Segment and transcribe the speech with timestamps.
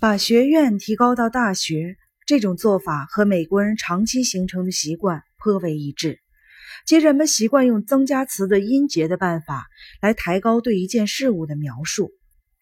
[0.00, 6.20] 把学院提高到大学，这种做法和美国人长期形成的习惯颇为一致，
[6.86, 9.66] 即人们习惯用增加词的音节的办法
[10.00, 12.12] 来抬高对一件事物的描述。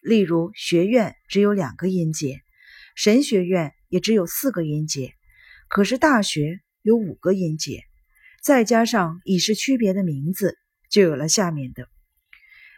[0.01, 2.41] 例如，学院只有两个音节，
[2.95, 5.13] 神学院也只有四个音节，
[5.69, 7.83] 可是大学有五个音节，
[8.41, 10.57] 再加上已是区别的名字，
[10.89, 11.87] 就有了下面的：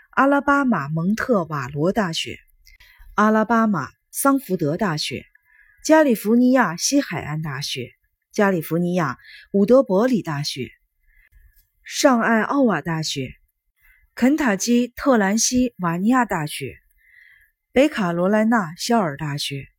[0.10, 2.40] 阿拉巴马蒙特瓦罗大学，
[3.16, 3.99] 阿拉巴马。
[4.22, 5.26] 桑福德大学、
[5.82, 7.94] 加利福尼亚西海岸大学、
[8.34, 9.18] 加利福尼亚
[9.54, 10.72] 伍德伯里大学、
[11.86, 13.32] 上艾奥瓦大学、
[14.16, 16.76] 肯塔基特兰西瓦尼亚大学、
[17.72, 19.70] 北卡罗来纳肖尔大学、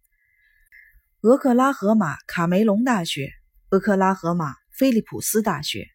[1.20, 3.34] 俄克拉荷马卡梅隆大学、
[3.68, 5.86] 俄克拉荷马菲利普斯大学、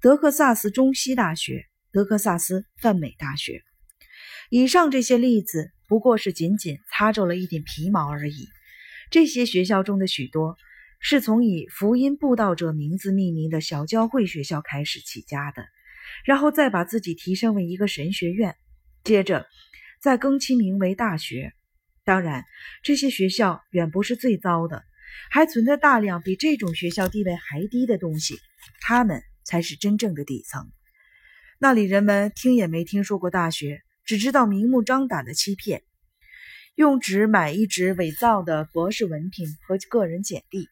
[0.00, 3.62] 德克萨斯中西大学、德克萨斯泛美大学。
[4.50, 5.75] 以上这些例子。
[5.88, 8.48] 不过是仅仅擦皱了一点皮毛而已。
[9.10, 10.56] 这些学校中的许多
[10.98, 15.66] 是从以福音布道者名字命名的小教会学校开始起家的，
[16.24, 18.56] 然后再把自己提升为一个神学院，
[19.04, 19.46] 接着
[20.00, 21.52] 再更其名为大学。
[22.04, 22.44] 当然，
[22.82, 24.84] 这些学校远不是最糟的，
[25.30, 28.38] 还存在大量比这种学校地位还低的东西，
[28.80, 30.70] 他们才是真正的底层。
[31.58, 33.82] 那里人们听也没听说过大学。
[34.06, 35.82] 只知道明目张胆的欺骗，
[36.76, 40.68] 用纸买一纸伪造的博士文凭和个人简历。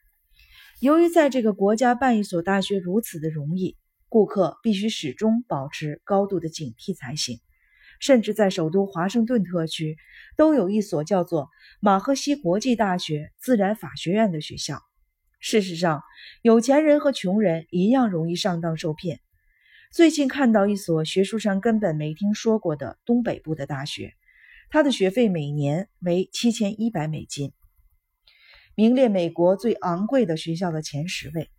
[0.79, 3.75] 由于在这个国家办一所大学如此的容易，
[4.07, 7.41] 顾客必须始终保持高度的警惕才行。
[7.99, 9.97] 甚至在首都华盛顿特区，
[10.37, 11.49] 都有一所叫做
[11.81, 14.81] 马赫西国际大学自然法学院的学校。
[15.41, 16.01] 事实上，
[16.41, 19.19] 有钱人和穷人一样容易上当受骗。
[19.95, 24.13] 最近看到一所学术上根本没听说过的东北部的大学，
[24.69, 27.53] 它的学费每年为七千一百美金，
[28.75, 31.49] 名列美国最昂贵的学校的前十位，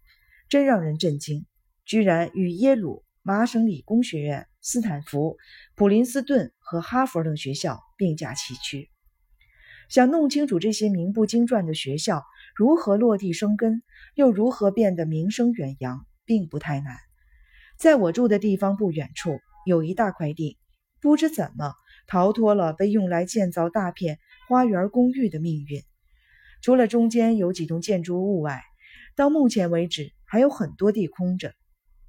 [0.51, 1.47] 真让人震惊！
[1.87, 5.39] 居然与耶鲁、麻省理工学院、斯坦福、
[5.75, 8.91] 普林斯顿和哈佛等学校并驾齐驱。
[9.89, 12.23] 想弄清楚这些名不经传的学校
[12.55, 13.83] 如何落地生根，
[14.15, 16.99] 又如何变得名声远扬，并不太难。
[17.79, 20.59] 在我住的地方不远处有一大块地，
[21.01, 21.75] 不知怎么
[22.07, 25.83] 逃脱了被用来建造大片花园公寓的命运。
[26.63, 28.63] 除了中间有几栋建筑物外，
[29.15, 31.55] 到目前为止还有很多地空着。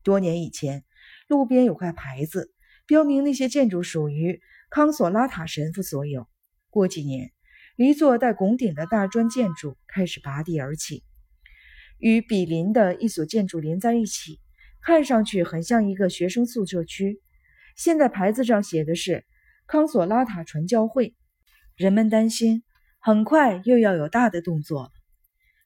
[0.03, 0.85] 多年以前，
[1.27, 2.53] 路边有块牌子，
[2.85, 4.39] 标明那些建筑属于
[4.69, 6.27] 康索拉塔神父所有。
[6.69, 7.31] 过几年，
[7.75, 11.03] 一座带拱顶的大砖建筑开始拔地而起，
[11.97, 14.39] 与比邻的一所建筑连在一起。
[14.88, 17.20] 看上去很像一个学生宿舍区。
[17.75, 19.25] 现在牌子上写的是
[19.68, 21.14] 康索拉塔传教会。
[21.75, 22.64] 人们担心
[23.02, 24.92] 很快又要有大的动作了。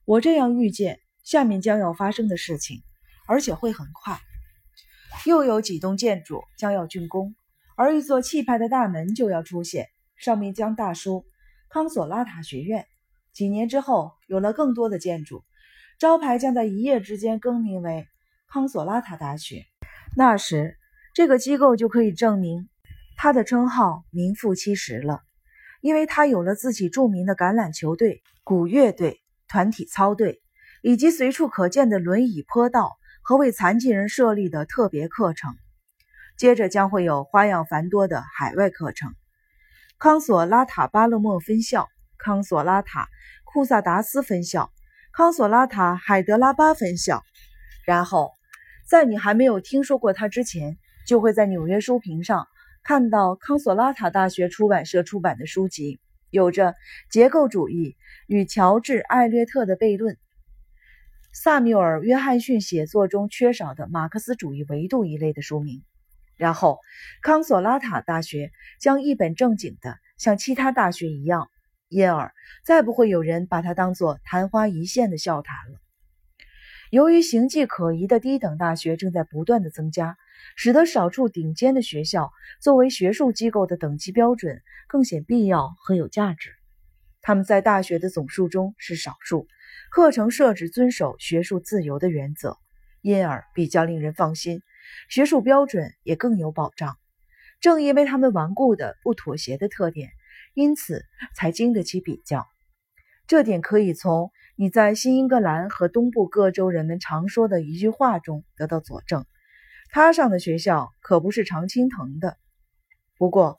[0.06, 2.82] 我这样预见下面将要发生的事情，
[3.28, 4.18] 而且会很快。
[5.24, 7.36] 又有几栋建筑将要竣工，
[7.76, 11.24] 而一座气派的大门就要出现，上面将大书
[11.70, 12.86] “康索拉塔学院”。
[13.32, 15.44] 几年之后，有了更多的建筑，
[16.00, 18.08] 招牌将在一夜之间更名为。
[18.52, 19.64] 康索拉塔大学，
[20.14, 20.76] 那时
[21.14, 22.68] 这个机构就可以证明
[23.16, 25.22] 他的称号名副其实了，
[25.80, 30.42] 因为他有了自己著名的橄榄球队、鼓乐队、团体操队，
[30.82, 35.54] 以及随处可见的轮椅坡道和为残疾人设立的特别课程。
[36.36, 39.14] 接着将会有花样繁多的海外课程：
[39.98, 43.08] 康索拉塔巴勒莫分校、康索拉塔
[43.44, 44.70] 库萨达斯分校、
[45.10, 47.22] 康索拉塔海德拉巴分校，
[47.86, 48.34] 然后。
[48.86, 52.46] 在你还没有听说过他之前，就会在纽约书评上
[52.82, 56.00] 看到康索拉塔大学出版社出版的书籍，
[56.30, 56.74] 有着
[57.10, 60.16] 结构主义与乔治·艾略特的悖论、
[61.32, 65.82] 萨缪尔·约翰逊写作中缺少的马克思主义维度一类的书名。
[66.36, 66.80] 然后，
[67.22, 68.50] 康索拉塔大学
[68.80, 71.48] 将一本正经的像其他大学一样，
[71.88, 72.32] 因而
[72.64, 75.81] 再不会有人把它当作昙花一现的笑谈了。
[76.92, 80.18] 由于形迹可疑的低等大学正在不断的增加，
[80.56, 82.30] 使得少数顶尖的学校
[82.60, 86.50] 作为学术机构的等级标准更显必要和有价值。
[87.22, 89.48] 他们在大学的总数中是少数，
[89.90, 92.58] 课程设置遵守学术自由的原则，
[93.00, 94.60] 因而比较令人放心，
[95.08, 96.98] 学术标准也更有保障。
[97.62, 100.10] 正因为他们顽固的不妥协的特点，
[100.52, 101.02] 因此
[101.34, 102.46] 才经得起比较。
[103.26, 104.30] 这点可以从。
[104.62, 109.24] 你在新英格兰和东部各州人们常说的一句话中得到佐证：
[109.90, 112.36] 他上的学校可不是常青藤的。
[113.18, 113.56] 不过，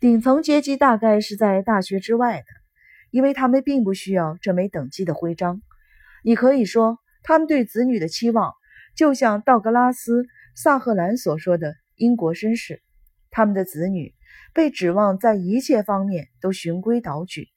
[0.00, 2.46] 顶层阶级大概是在大学之外的，
[3.10, 5.60] 因为他们并不需要这枚等级的徽章。
[6.24, 8.54] 你可以说，他们对子女的期望，
[8.96, 10.22] 就像道格拉斯·
[10.54, 12.80] 萨赫兰所说的英国绅士，
[13.30, 14.14] 他们的子女
[14.54, 17.50] 被指望在一切方面都循规蹈矩，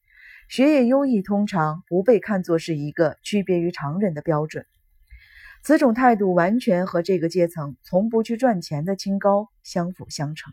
[0.50, 4.66] 学业优异通常不被看作是一个区别于常人的标准。
[5.62, 10.52] 此种态度完全和这个阶层从不去赚钱的清高相辅相成。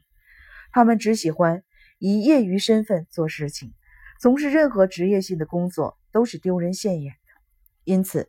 [0.70, 1.62] 他们只喜欢
[1.98, 3.72] 以业余身份做事情，
[4.20, 7.18] 从事任何职业性的工作都是丢人现眼的。
[7.84, 8.28] 因此，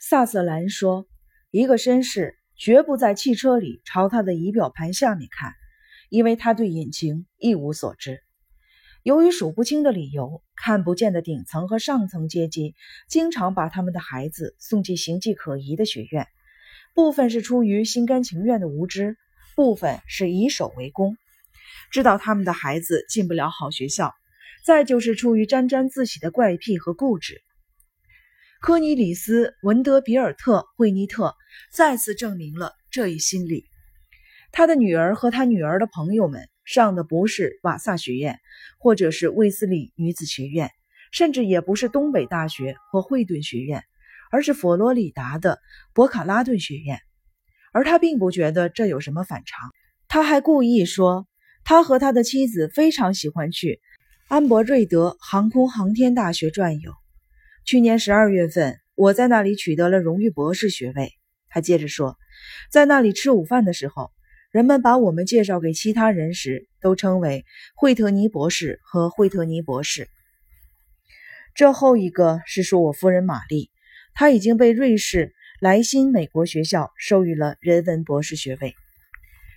[0.00, 1.06] 萨瑟兰说
[1.50, 5.54] ：“一个绅士绝不在汽车里朝他的仪表盘下面看，
[6.10, 8.23] 因为他对引擎一无所知。
[9.04, 12.74] 由于数不清的理由，看不见的顶层和上层阶级
[13.06, 16.26] 经常把他们的孩子送进形迹可疑的学院，
[16.94, 19.18] 部分是出于心甘情愿的无知，
[19.56, 21.18] 部分是以守为攻，
[21.90, 24.14] 知道他们的孩子进不了好学校，
[24.64, 27.42] 再就是出于沾沾自喜的怪癖和固执。”
[28.62, 31.36] 科尼里斯·文德比尔特·惠尼特
[31.70, 33.66] 再次证明了这一心理。
[34.50, 38.38] 他的女儿和他女儿的朋友们上的不是瓦萨学院，
[38.78, 40.70] 或者是卫斯理女子学院，
[41.12, 43.84] 甚至也不是东北大学或惠顿学院，
[44.30, 45.60] 而是佛罗里达的
[45.92, 46.98] 博卡拉顿学院。
[47.72, 49.70] 而他并不觉得这有什么反常。
[50.06, 51.26] 他还故意说，
[51.64, 53.80] 他和他的妻子非常喜欢去
[54.28, 56.92] 安博瑞德航空航天大学转悠。
[57.64, 61.12] 去年十二月份，我在那里取得了荣誉博士学位。
[61.48, 62.16] 他接着说，
[62.70, 64.12] 在那里吃午饭的时候，
[64.54, 70.08] 人们把我们介绍给其他人时，都称为惠特尼博士和惠特尼博士。
[71.56, 73.72] 这后一个是说我夫人玛丽，
[74.14, 78.76] 她已经被瑞士莱辛美国学校授予了人文博士学位。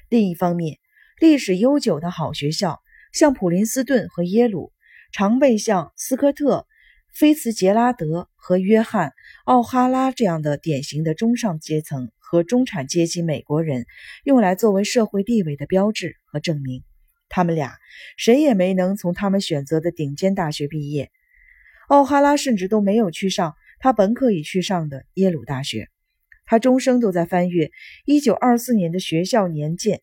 [0.10, 0.80] 另一方面，
[1.20, 2.82] 历史悠久的好学校，
[3.14, 4.72] 像普林斯顿和耶鲁，
[5.12, 6.66] 常被像斯科特。
[7.14, 9.10] 菲茨杰拉德和约翰·
[9.48, 13.86] 奥哈拉这样的典型的中上阶层和中产阶级美国人，
[14.26, 16.84] 用来作为社会地位的标志和证明。
[17.30, 17.78] 他们俩
[18.18, 21.12] 谁也没能从他们选择的顶尖大学毕业。
[21.88, 25.88] 奥哈拉甚至都没有去上他本可以去上的耶鲁大学。
[26.44, 27.72] 他终生都在翻阅
[28.06, 30.02] 1924年的学校年鉴，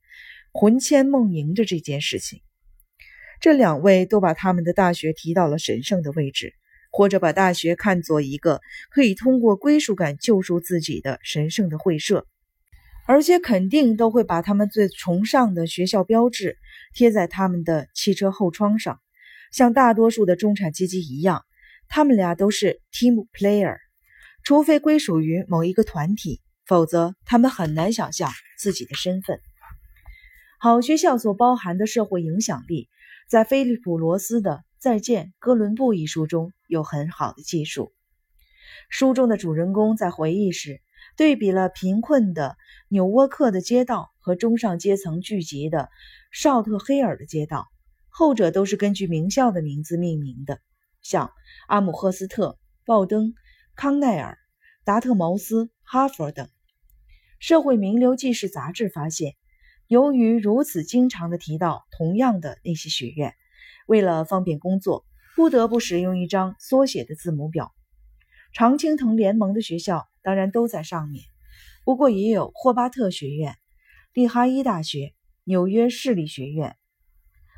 [0.55, 2.41] 魂牵梦萦着这件事情。
[3.43, 6.55] 这两位都把他们的大学提到了神圣的位置。
[6.97, 12.25] 或者把大学看作一个可以通过归属感救赎自己的神圣的会社，
[13.05, 16.57] 而且肯定都会把他们最崇尚的学校标志
[16.95, 19.01] 贴在他们的汽车后窗上。
[19.51, 21.45] 像大多数的中产阶级一样，
[21.89, 23.75] 他们俩都是 team player，
[24.45, 29.41] 除非归属于某一个团体，否则他们很难想象自己的身份。
[30.61, 32.89] 好学校所包含的社会影响力，
[33.29, 36.53] 在菲利普·罗斯的《再见，哥伦布》一书中。
[36.69, 37.93] 有很好的技术。
[38.89, 40.81] 书中的主人公在回忆时，
[41.17, 42.57] 对比了贫困的
[42.89, 45.91] 纽沃克的街道和中上阶层聚集的
[46.33, 47.69] 绍特黑尔的街道，
[48.09, 50.61] 后者都是根据名校的名字命名的，
[51.03, 51.33] 像
[51.69, 53.35] 阿姆赫斯特、鲍登、
[53.77, 54.39] 康奈尔、
[54.85, 56.49] 达特茅斯、哈佛等。
[57.39, 59.35] 社会名流纪事杂志发现，
[59.87, 63.35] 由于如此经常的提到同样的那些学院，
[63.87, 65.05] 为了方便工作。
[65.37, 67.73] 不得不使用一张缩写的字母表。
[68.53, 71.25] 常青藤联盟的学校当然都在上面，
[71.85, 73.57] 不过也有霍巴特学院、
[74.13, 76.77] 利哈伊大学、纽约市立学院、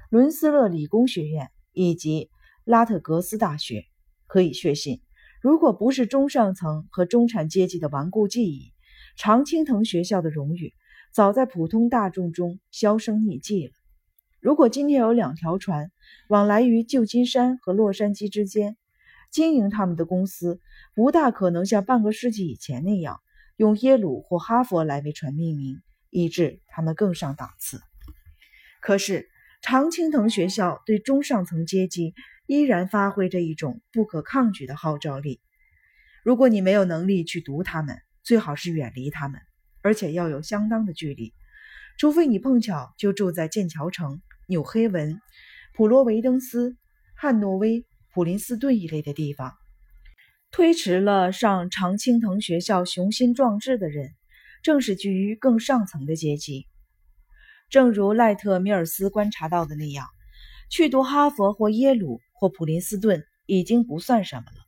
[0.09, 2.31] 伦斯勒理工学院以及
[2.65, 3.85] 拉特格斯大学。
[4.27, 5.03] 可以确信，
[5.41, 8.73] 如果不是中上层和中产阶级的顽固记忆，
[9.17, 10.75] 常青藤学校的荣誉
[11.12, 13.73] 早在普通大众中销声匿迹了。
[14.40, 15.90] 如果今天有两条船
[16.28, 18.76] 往来于旧金山和洛杉矶之间，
[19.31, 20.61] 经营他们的公司
[20.95, 23.21] 不大可能像半个世纪以前那样
[23.57, 27.81] 用耶鲁或哈佛来为船命名，以致他们更上档次。
[28.81, 29.28] 可是，
[29.62, 32.14] 常青藤学校对中上层阶级
[32.47, 35.40] 依然发挥着一种不可抗拒的号召力。
[36.23, 39.40] 如果你没有能力去读他们，最好是远离他们，
[39.83, 41.35] 而且要有相当的距离，
[41.99, 44.23] 除非你碰巧就住在剑桥城。
[44.49, 45.21] 纽黑文、
[45.75, 46.76] 普罗维登斯、
[47.17, 47.85] 汉诺威、
[48.15, 49.53] 普林斯顿一类的地方，
[50.53, 54.15] 推迟了上常青藤学校雄心壮志的人，
[54.62, 56.69] 正是居于更上层的阶级。
[57.71, 60.07] 正如赖特米尔斯观察到的那样，
[60.71, 64.59] 去读哈佛或耶鲁或普林斯顿已经不算什么了，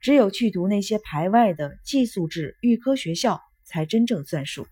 [0.00, 4.68] 只有去读那些排外的寄宿制预科学校才真正算数。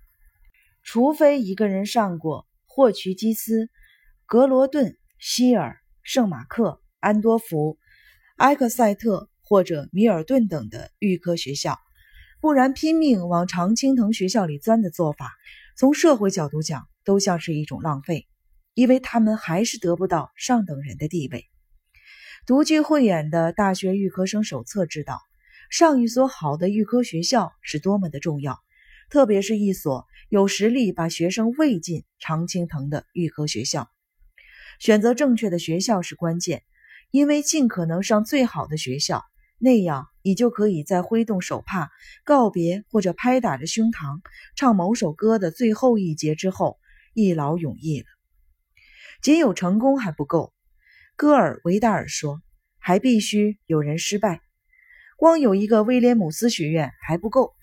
[0.84, 3.68] 除非一个人上过霍奇基斯。
[4.34, 7.78] 格罗顿、希尔、圣马克、安多福、
[8.36, 11.78] 埃克塞特或者米尔顿等的预科学校，
[12.40, 15.30] 不然拼命往常青藤学校里钻的做法，
[15.76, 18.26] 从社会角度讲都像是一种浪费，
[18.74, 21.44] 因为他们还是得不到上等人的地位。
[22.44, 25.20] 独具慧眼的大学预科生手册知道，
[25.70, 28.58] 上一所好的预科学校是多么的重要，
[29.10, 33.88] 特别是一所有实力把学生喂进常青藤的预科学校。
[34.78, 36.62] 选择正确的学校是关键，
[37.10, 39.22] 因为尽可能上最好的学校，
[39.58, 41.90] 那样你就可以在挥动手帕
[42.24, 44.20] 告别或者拍打着胸膛
[44.56, 46.78] 唱某首歌的最后一节之后
[47.14, 48.06] 一劳永逸了。
[49.22, 50.52] 仅有成功还不够，
[51.16, 52.42] 戈尔维达尔说，
[52.78, 54.42] 还必须有人失败。
[55.16, 57.54] 光有一个威廉姆斯学院还不够，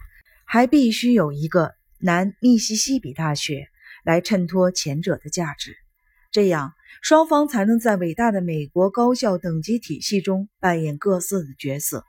[0.46, 3.68] 还必须有一个南密西西比大学
[4.04, 5.76] 来衬托前者的价值。
[6.32, 12.04] 这样，双方才能在伟大的美国高校等级体系中扮演各自的角色。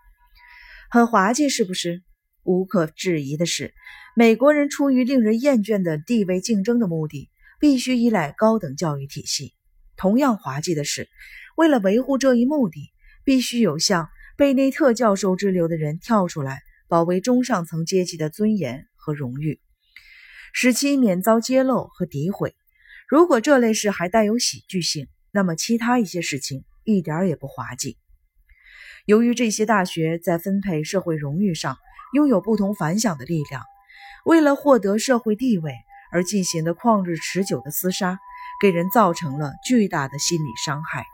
[0.91, 2.03] 很滑稽，是不是？
[2.45, 3.73] 无可置疑的是，
[4.17, 9.55] 美国人出于令人厌倦的地位竞争的目的，必须依赖高等教育体系。
[9.97, 11.09] 同样滑稽的是，
[11.57, 12.91] 为了维护这一目的，
[13.25, 19.61] 必须有像贝内特教授之流的人跳出来，保卫中上层阶级的尊严和荣誉，
[20.53, 22.57] 使其免遭揭露和诋毁。
[23.13, 27.99] 如果这类事还带有喜剧性，那么其他一些事情一点也不滑稽。
[29.05, 31.77] 由于这些大学在分配社会荣誉上
[32.15, 33.65] 拥有不同凡响的力量，
[34.25, 35.75] 为了获得社会地位
[36.11, 38.19] 而进行的旷日持久的厮杀，
[38.63, 41.05] 给人造成了巨大的心理伤害。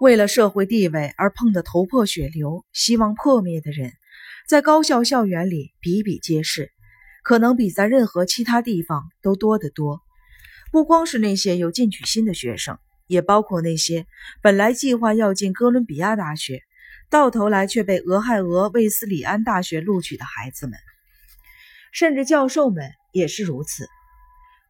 [0.00, 3.90] 为了社会地位而碰得头破血流、希望破灭的人，
[4.46, 6.70] 在高校校园里比比皆是，
[7.24, 10.00] 可能比在任何其他地方都多得多。
[10.74, 12.76] 不光是那些有进取心的学生，
[13.06, 14.06] 也包括那些
[14.42, 16.62] 本来计划要进哥伦比亚大学，
[17.08, 20.76] 到头来却被俄亥俄卫斯理安大学录取的孩子们，
[21.92, 23.86] 甚至教授们也是如此。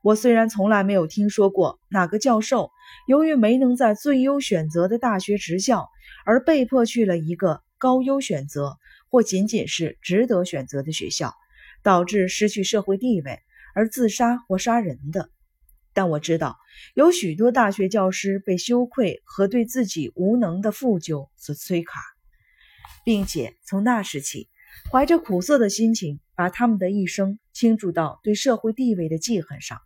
[0.03, 2.71] 我虽然从来没有听说过哪个教授
[3.09, 5.89] 由于没能在最优选择的大学执教，
[6.27, 8.77] 而被迫去了一个高优选择
[9.09, 11.35] 或仅仅是值得选择的学校，
[11.83, 13.41] 导致失去社会地位
[13.75, 15.31] 而自杀或杀人的。
[15.95, 16.59] 但我知道，
[16.95, 22.03] 有许多大学教师被羞愧和对自己无能的负疚所摧垮，
[23.05, 24.49] 并且从那时起，
[24.91, 29.81] 怀着苦涩的心情，把他们的一生倾注到对社会地位的记恨上，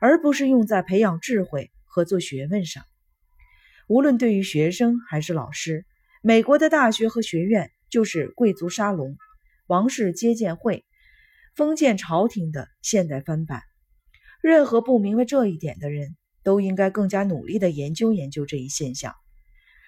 [0.00, 2.82] 而不是用在培养智慧和做学问上。
[3.86, 5.84] 无论对于学生还是老师，
[6.22, 9.18] 美国的大学和学院就是贵族沙龙、
[9.66, 10.86] 王室接见会、
[11.54, 13.62] 封建朝廷的现代翻版。
[14.42, 19.14] 任何不明白这一点的人都应该更加努力地研究研究这一现象。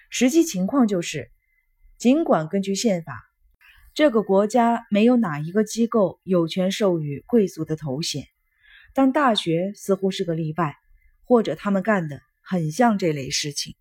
[0.09, 1.31] 实际情况就是，
[1.97, 3.23] 尽管根据宪法，
[3.95, 8.27] 这个国家没有哪一个机构有权授予贵族的头衔，
[8.93, 10.75] 但大学似乎是个例外，
[11.23, 13.75] 或者他们干的很像这类事情。